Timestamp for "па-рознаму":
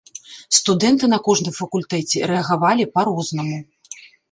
2.99-3.63